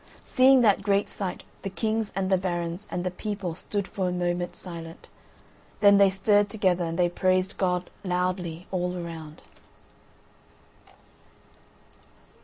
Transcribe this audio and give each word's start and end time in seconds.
Seeing 0.25 0.61
that 0.61 0.81
great 0.81 1.07
sight 1.09 1.43
the 1.61 1.69
kings 1.69 2.11
and 2.15 2.31
the 2.31 2.37
barons 2.39 2.87
and 2.89 3.03
the 3.03 3.11
people 3.11 3.53
stood 3.53 3.87
for 3.87 4.09
a 4.09 4.11
moment 4.11 4.55
silent, 4.55 5.09
then 5.79 5.99
they 5.99 6.09
stirred 6.09 6.49
together 6.49 6.85
and 6.85 6.97
they 6.97 7.07
praised 7.07 7.55
God 7.59 7.87
loudly 8.03 8.65
all 8.71 8.97
around. 8.97 9.43